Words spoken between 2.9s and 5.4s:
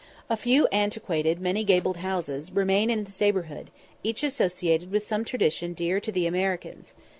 its neighbourhood, each associated with some